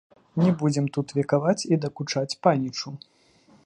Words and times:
Не 0.43 0.53
будзем 0.61 0.87
тут 0.95 1.13
векаваць 1.19 1.67
і 1.73 1.81
дакучаць 1.87 2.37
панічу. 2.47 2.89